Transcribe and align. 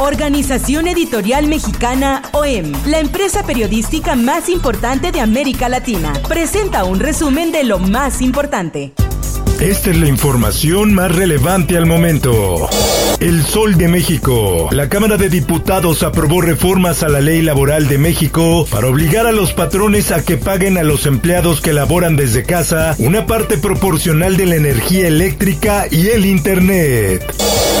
Organización 0.00 0.88
Editorial 0.88 1.46
Mexicana 1.46 2.22
OEM, 2.32 2.72
la 2.86 3.00
empresa 3.00 3.44
periodística 3.44 4.16
más 4.16 4.48
importante 4.48 5.12
de 5.12 5.20
América 5.20 5.68
Latina, 5.68 6.14
presenta 6.26 6.84
un 6.84 7.00
resumen 7.00 7.52
de 7.52 7.64
lo 7.64 7.78
más 7.78 8.22
importante. 8.22 8.94
Esta 9.60 9.90
es 9.90 9.98
la 9.98 10.08
información 10.08 10.94
más 10.94 11.14
relevante 11.14 11.76
al 11.76 11.84
momento. 11.84 12.66
El 13.20 13.44
Sol 13.44 13.76
de 13.76 13.88
México. 13.88 14.70
La 14.72 14.88
Cámara 14.88 15.18
de 15.18 15.28
Diputados 15.28 16.02
aprobó 16.02 16.40
reformas 16.40 17.02
a 17.02 17.10
la 17.10 17.20
ley 17.20 17.42
laboral 17.42 17.86
de 17.86 17.98
México 17.98 18.66
para 18.70 18.86
obligar 18.86 19.26
a 19.26 19.32
los 19.32 19.52
patrones 19.52 20.12
a 20.12 20.24
que 20.24 20.38
paguen 20.38 20.78
a 20.78 20.82
los 20.82 21.04
empleados 21.04 21.60
que 21.60 21.74
laboran 21.74 22.16
desde 22.16 22.44
casa 22.44 22.94
una 22.96 23.26
parte 23.26 23.58
proporcional 23.58 24.38
de 24.38 24.46
la 24.46 24.56
energía 24.56 25.06
eléctrica 25.06 25.84
y 25.90 26.08
el 26.08 26.24
Internet. 26.24 27.22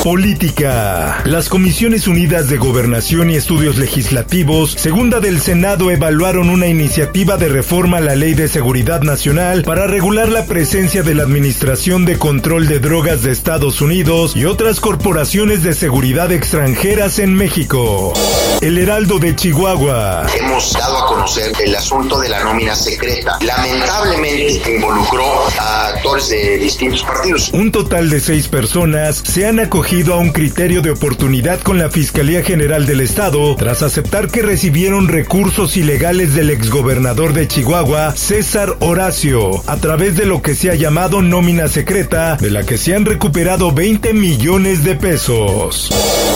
Política. 0.04 1.22
Las 1.24 1.50
Comisiones 1.50 2.08
Unidas 2.08 2.48
de 2.48 2.56
Gobernación 2.56 3.30
y 3.30 3.36
Estudios 3.36 3.76
Legislativos, 3.76 4.72
segunda 4.72 5.20
del 5.20 5.40
Senado, 5.40 5.90
evaluaron 5.90 6.48
una 6.48 6.68
iniciativa 6.68 7.36
de 7.36 7.48
reforma 7.48 7.98
a 7.98 8.00
la 8.00 8.16
Ley 8.16 8.32
de 8.32 8.48
Seguridad 8.48 9.02
Nacional 9.02 9.62
para 9.62 9.86
regular 9.86 10.30
la 10.30 10.46
presencia 10.46 11.02
de 11.02 11.14
la 11.14 11.24
Administración 11.24 11.69
de 11.70 12.18
Control 12.18 12.66
de 12.66 12.80
Drogas 12.80 13.22
de 13.22 13.30
Estados 13.30 13.80
Unidos 13.80 14.34
y 14.34 14.44
otras 14.44 14.80
corporaciones 14.80 15.62
de 15.62 15.72
seguridad 15.72 16.32
extranjeras 16.32 17.20
en 17.20 17.32
México. 17.32 18.12
El 18.60 18.76
Heraldo 18.76 19.20
de 19.20 19.36
Chihuahua. 19.36 20.26
Hemos 20.36 20.72
dado 20.72 20.98
a 20.98 21.06
conocer 21.06 21.52
el 21.64 21.76
asunto 21.76 22.18
de 22.18 22.28
la 22.28 22.42
nómina 22.42 22.74
secreta. 22.74 23.38
Lamentablemente 23.40 24.74
involucró 24.74 25.24
a 25.60 25.86
actores 25.90 26.30
de 26.30 26.58
distintos 26.58 27.04
partidos. 27.04 27.50
Un 27.52 27.70
total 27.70 28.10
de 28.10 28.18
seis 28.18 28.48
personas 28.48 29.22
se 29.24 29.46
han 29.46 29.60
acogido 29.60 30.14
a 30.14 30.18
un 30.18 30.32
criterio 30.32 30.82
de 30.82 30.90
oportunidad 30.90 31.60
con 31.60 31.78
la 31.78 31.88
Fiscalía 31.88 32.42
General 32.42 32.84
del 32.84 33.00
Estado 33.00 33.54
tras 33.54 33.84
aceptar 33.84 34.28
que 34.28 34.42
recibieron 34.42 35.06
recursos 35.06 35.76
ilegales 35.76 36.34
del 36.34 36.50
exgobernador 36.50 37.32
de 37.32 37.46
Chihuahua, 37.46 38.16
César 38.16 38.76
Horacio, 38.80 39.62
a 39.68 39.76
través 39.76 40.16
de 40.16 40.26
lo 40.26 40.42
que 40.42 40.56
se 40.56 40.70
ha 40.70 40.74
llamado 40.74 41.22
nómina 41.22 41.59
secreta, 41.68 42.36
de 42.36 42.50
la 42.50 42.64
que 42.64 42.78
se 42.78 42.94
han 42.94 43.04
recuperado 43.04 43.72
20 43.72 44.12
millones 44.12 44.84
de 44.84 44.94
pesos. 44.94 45.90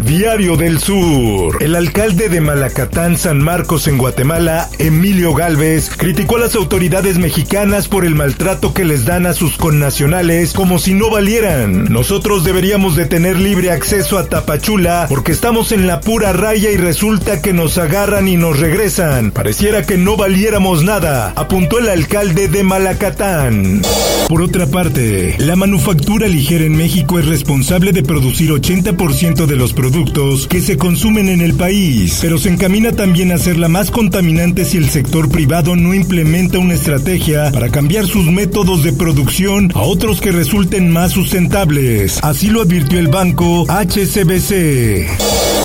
Diario 0.05 0.57
del 0.57 0.79
Sur. 0.79 1.63
El 1.63 1.77
alcalde 1.77 2.29
de 2.29 2.41
Malacatán, 2.41 3.17
San 3.17 3.39
Marcos, 3.39 3.89
en 3.89 3.99
Guatemala, 3.99 4.69
Emilio 4.79 5.35
Galvez, 5.35 5.91
criticó 5.97 6.37
a 6.37 6.41
las 6.41 6.55
autoridades 6.55 7.19
mexicanas 7.19 7.89
por 7.89 8.05
el 8.05 8.15
maltrato 8.15 8.75
que 8.75 8.85
les 8.85 9.05
dan 9.05 9.27
a 9.27 9.35
sus 9.35 9.57
connacionales 9.57 10.53
como 10.53 10.79
si 10.79 10.95
no 10.95 11.11
valieran. 11.11 11.85
Nosotros 11.85 12.45
deberíamos 12.45 12.97
de 12.97 13.07
tener 13.07 13.39
libre 13.39 13.71
acceso 13.71 14.19
a 14.19 14.27
Tapachula 14.27 15.07
porque 15.09 15.33
estamos 15.33 15.73
en 15.73 15.87
la 15.87 16.01
pura 16.01 16.33
raya 16.33 16.71
y 16.71 16.77
resulta 16.77 17.41
que 17.41 17.53
nos 17.53 17.79
agarran 17.79 18.29
y 18.29 18.37
nos 18.37 18.61
regresan. 18.61 19.31
Pareciera 19.31 19.85
que 19.85 19.97
no 19.97 20.17
valiéramos 20.17 20.85
nada, 20.85 21.33
apuntó 21.37 21.79
el 21.79 21.89
alcalde 21.89 22.49
de 22.49 22.63
Malacatán. 22.63 23.83
Por 24.29 24.43
otra 24.43 24.67
parte, 24.67 25.14
la 25.39 25.57
manufactura 25.57 26.27
ligera 26.27 26.65
en 26.65 26.77
México 26.77 27.19
es 27.19 27.27
responsable 27.27 27.93
de 27.93 28.03
producir 28.03 28.51
80% 28.51 29.47
de 29.47 29.57
los 29.57 29.73
productos 29.73 30.47
que 30.47 30.61
se 30.61 30.77
consumen 30.77 31.29
en 31.29 31.41
el 31.41 31.55
país, 31.55 32.19
pero 32.21 32.39
se 32.39 32.49
encamina 32.49 32.93
también 32.93 33.33
a 33.33 33.39
ser 33.39 33.57
la 33.59 33.69
más 33.69 33.91
contaminante 33.91 34.65
si 34.65 34.79
el 34.79 34.89
sector 34.89 35.31
privado 35.31 35.77
no 35.77 35.95
implementa 35.95 36.59
una 36.59 36.75
estrategia 36.75 37.51
para 37.53 37.71
cambiar 37.71 38.07
sus 38.07 38.27
métodos 38.27 38.83
de 38.83 38.93
producción 38.93 39.71
a 39.75 39.83
otros 39.83 40.21
que 40.21 40.33
resulten 40.33 40.91
más 40.91 41.13
sustentables. 41.13 42.19
Así 42.23 42.49
lo 42.49 42.63
advirtió 42.63 42.99
el 42.99 43.09
banco 43.09 43.67
HCBC. 43.69 45.09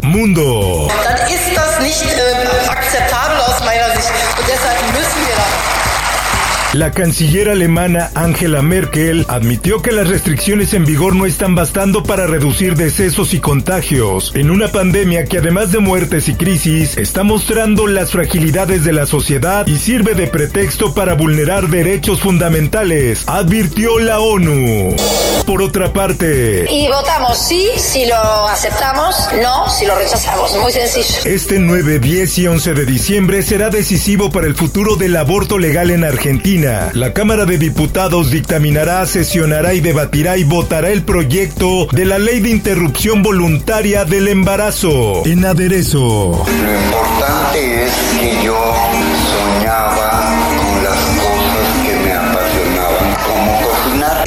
Mundo. 0.03 0.87
La 6.73 6.91
canciller 6.91 7.49
alemana 7.49 8.11
Angela 8.13 8.61
Merkel 8.61 9.25
admitió 9.27 9.81
que 9.81 9.91
las 9.91 10.07
restricciones 10.07 10.75
en 10.75 10.85
vigor 10.85 11.15
no 11.15 11.25
están 11.25 11.55
bastando 11.55 12.03
para 12.03 12.27
reducir 12.27 12.75
decesos 12.75 13.33
y 13.33 13.39
contagios 13.39 14.31
en 14.35 14.51
una 14.51 14.67
pandemia 14.67 15.25
que 15.25 15.39
además 15.39 15.71
de 15.71 15.79
muertes 15.79 16.29
y 16.29 16.35
crisis 16.35 16.95
está 16.95 17.23
mostrando 17.23 17.87
las 17.87 18.11
fragilidades 18.11 18.83
de 18.83 18.93
la 18.93 19.07
sociedad 19.07 19.65
y 19.65 19.77
sirve 19.77 20.13
de 20.13 20.27
pretexto 20.27 20.93
para 20.93 21.15
vulnerar 21.15 21.69
derechos 21.69 22.21
fundamentales, 22.21 23.23
advirtió 23.25 23.97
la 23.97 24.19
ONU. 24.19 24.95
Por 25.47 25.63
otra 25.63 25.91
parte, 25.91 26.67
Y 26.69 26.87
votamos 26.87 27.35
sí 27.47 27.67
si 27.77 28.05
lo 28.05 28.47
aceptamos, 28.47 29.15
no 29.41 29.67
si 29.71 29.87
lo 29.87 29.97
rechazamos. 29.97 30.55
Muy 30.57 30.71
sencillo. 30.71 31.21
Este 31.25 31.57
9, 31.57 31.97
10 31.97 32.37
y 32.37 32.47
11 32.47 32.73
de 32.75 32.85
diciembre 32.85 33.41
será 33.41 33.71
decisivo 33.71 34.29
para 34.29 34.45
el 34.45 34.53
futuro 34.53 34.97
del 34.97 35.15
aborto 35.15 35.57
legal 35.57 35.89
en 35.89 36.03
Argentina. 36.03 36.58
La 36.61 37.13
Cámara 37.13 37.45
de 37.45 37.57
Diputados 37.57 38.31
dictaminará, 38.31 39.05
sesionará 39.05 39.73
y 39.73 39.79
debatirá 39.79 40.37
y 40.37 40.43
votará 40.43 40.89
el 40.89 41.03
proyecto 41.03 41.87
de 41.91 42.05
la 42.05 42.19
ley 42.19 42.41
de 42.41 42.49
interrupción 42.49 43.23
voluntaria 43.23 44.03
del 44.03 44.27
embarazo. 44.27 45.25
En 45.25 45.45
aderezo. 45.45 46.43
Lo 46.45 46.75
importante 46.75 47.85
es 47.85 47.93
que 48.19 48.45
yo 48.45 48.78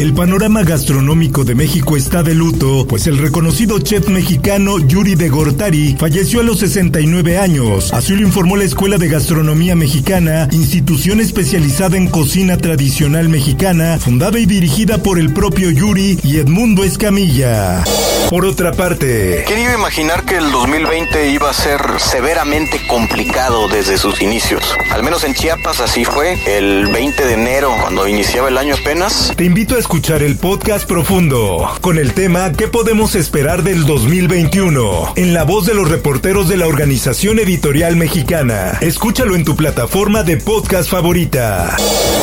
El 0.03 0.15
panorama 0.15 0.65
gastronómico 0.65 1.45
de 1.45 1.55
México 1.55 1.97
está 1.97 2.25
de 2.25 2.35
luto, 2.35 2.89
pues 2.89 3.07
el 3.07 3.19
reconocido 3.19 3.79
chef 3.79 4.09
mexicano 4.09 4.81
Yuri 4.81 5.15
de 5.15 5.29
Gortari 5.29 5.95
falleció 5.97 6.41
a 6.41 6.43
los 6.43 6.59
69 6.59 7.39
años. 7.39 7.93
Así 7.93 8.17
lo 8.17 8.23
informó 8.23 8.57
la 8.57 8.65
Escuela 8.65 8.99
de 8.99 9.07
Gastronomía 9.07 9.77
Mexicana, 9.77 10.49
institución 10.51 11.21
especializada 11.21 11.97
en 11.97 12.09
cocina 12.09 12.57
tradicional 12.57 13.29
mexicana, 13.29 13.97
fundada 14.01 14.41
y 14.41 14.47
dirigida 14.47 14.99
por 14.99 15.21
el 15.21 15.33
propio 15.33 15.71
Yuri 15.71 16.19
y 16.25 16.39
Edmundo 16.39 16.83
Escamilla. 16.83 17.85
Por 18.33 18.47
otra 18.47 18.73
parte, 18.73 19.45
¿Quién 19.47 19.59
iba 19.59 19.73
a 19.73 19.75
imaginar 19.75 20.25
que 20.25 20.39
el 20.39 20.51
2020 20.51 21.33
iba 21.33 21.51
a 21.51 21.53
ser 21.53 21.83
severamente 21.99 22.81
complicado 22.87 23.69
desde 23.69 23.99
sus 23.99 24.23
inicios? 24.23 24.63
Al 24.91 25.03
menos 25.03 25.23
en 25.25 25.35
Chiapas 25.35 25.81
así 25.81 26.07
fue. 26.07 26.39
El 26.47 26.87
20 26.87 27.27
de 27.27 27.35
enero, 27.35 27.77
cuando 27.79 28.09
iniciaba 28.09 28.49
el 28.49 28.57
año 28.57 28.75
apenas, 28.75 29.35
Te 29.37 29.45
invito 29.45 29.77
a 29.77 29.79
escuchar 29.79 30.23
el 30.23 30.37
podcast 30.39 30.89
profundo 30.89 31.77
con 31.83 31.99
el 31.99 32.15
tema 32.15 32.53
¿Qué 32.53 32.69
podemos 32.69 33.17
esperar 33.17 33.65
del 33.65 33.85
2021? 33.85 35.13
En 35.17 35.35
la 35.35 35.45
voz 35.45 35.67
de 35.67 35.75
los 35.75 35.91
reporteros 35.91 36.49
de 36.49 36.57
la 36.57 36.69
Organización 36.69 37.39
Editorial 37.39 37.97
Mexicana. 37.97 38.79
Escúchalo 38.81 39.37
en 39.37 39.45
tu 39.45 39.57
plataforma 39.57 40.23
de 40.23 40.39
podcast 40.39 40.89
favorita. 40.89 41.77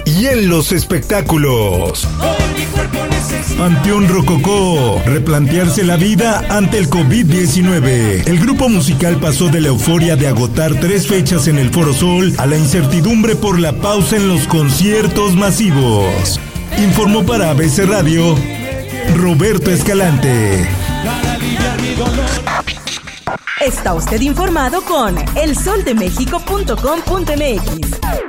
Y 0.06 0.25
en 0.25 0.50
los 0.50 0.72
espectáculos. 0.72 2.08
Panteón 3.59 4.08
Rococó. 4.08 5.00
Replantearse 5.06 5.84
la 5.84 5.98
vida 5.98 6.45
ante 6.50 6.78
el 6.78 6.89
COVID-19. 6.89 8.25
El 8.25 8.39
grupo 8.39 8.69
musical 8.69 9.18
pasó 9.18 9.50
de 9.50 9.60
la 9.60 9.68
euforia 9.68 10.16
de 10.16 10.28
agotar 10.28 10.80
tres 10.80 11.07
fechas 11.07 11.50
en 11.50 11.57
el 11.57 11.69
Foro 11.69 11.94
Sol 11.94 12.34
a 12.38 12.45
la 12.45 12.57
incertidumbre 12.57 13.36
por 13.36 13.60
la 13.60 13.74
pausa 13.74 14.16
en 14.16 14.30
los 14.30 14.48
conciertos 14.48 15.36
masivos. 15.36 16.39
Informó 16.78 17.25
para 17.25 17.50
ABC 17.50 17.80
Radio 17.80 18.34
Roberto 19.18 19.72
Escalante. 19.72 20.66
Está 23.60 23.94
usted 23.94 24.22
informado 24.22 24.81
con 24.84 25.18
elsoldemexico.com.mx. 25.36 28.29